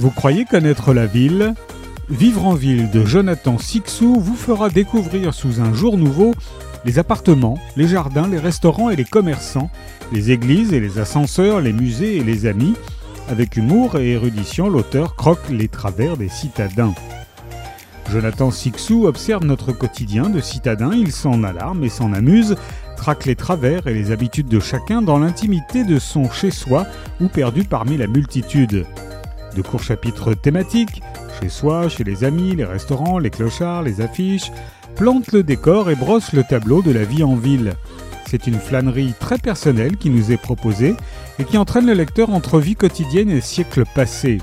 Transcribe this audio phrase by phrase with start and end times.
[0.00, 1.52] Vous croyez connaître la ville?
[2.08, 6.32] Vivre en ville de Jonathan Sixou vous fera découvrir sous un jour nouveau
[6.86, 9.70] les appartements, les jardins, les restaurants et les commerçants,
[10.10, 12.76] les églises et les ascenseurs, les musées et les amis.
[13.28, 16.94] Avec humour et érudition, l'auteur croque les travers des citadins.
[18.10, 22.56] Jonathan Sixou observe notre quotidien de citadin, il s'en alarme et s'en amuse,
[22.96, 26.86] traque les travers et les habitudes de chacun dans l'intimité de son chez-soi
[27.20, 28.86] ou perdu parmi la multitude.
[29.56, 31.02] De courts chapitres thématiques,
[31.40, 34.52] chez soi, chez les amis, les restaurants, les clochards, les affiches,
[34.96, 37.74] plante le décor et brosse le tableau de la vie en ville.
[38.28, 40.94] C'est une flânerie très personnelle qui nous est proposée
[41.38, 44.38] et qui entraîne le lecteur entre vie quotidienne et siècles passés.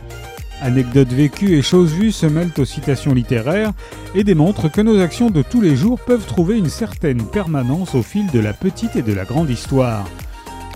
[0.62, 3.71] Anecdotes vécues et choses vues se mêlent aux citations littéraires
[4.15, 8.01] et démontrent que nos actions de tous les jours peuvent trouver une certaine permanence au
[8.01, 10.05] fil de la petite et de la grande histoire.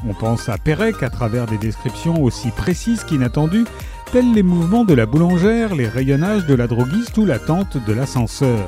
[0.07, 3.65] On pense à Pérec à travers des descriptions aussi précises qu'inattendues,
[4.11, 8.67] tels les mouvements de la boulangère, les rayonnages de la droguiste ou l'attente de l'ascenseur.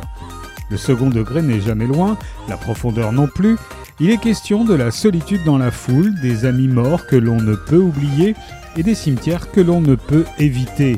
[0.69, 3.57] Le second degré n'est jamais loin, la profondeur non plus.
[3.99, 7.55] Il est question de la solitude dans la foule, des amis morts que l'on ne
[7.55, 8.35] peut oublier
[8.77, 10.97] et des cimetières que l'on ne peut éviter.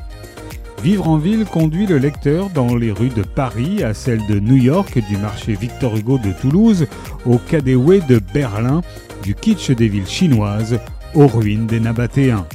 [0.84, 4.58] Vivre en ville conduit le lecteur dans les rues de Paris, à celles de New
[4.58, 6.86] York, du marché Victor Hugo de Toulouse,
[7.26, 8.82] au Cadeway de Berlin,
[9.24, 10.80] du kitsch des villes chinoises,
[11.16, 12.46] aux ruines des Nabatéens.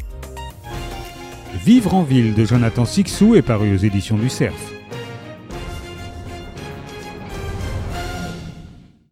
[1.54, 4.79] Vivre en ville de Jonathan Sixou est paru aux éditions du Cerf.